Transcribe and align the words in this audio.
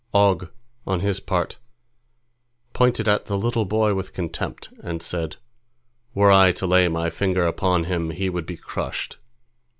Og, 0.15 0.49
on 0.87 1.01
his 1.01 1.19
part, 1.19 1.57
pointed 2.73 3.07
at 3.07 3.27
the 3.27 3.37
little 3.37 3.65
boy 3.65 3.93
with 3.93 4.15
contempt, 4.15 4.69
and 4.83 4.99
said, 4.99 5.35
"Were 6.15 6.31
I 6.31 6.51
to 6.53 6.65
lay 6.65 6.87
my 6.87 7.11
finger 7.11 7.45
upon 7.45 7.83
him, 7.83 8.09
he 8.09 8.27
would 8.27 8.47
be 8.47 8.57
crushed." 8.57 9.19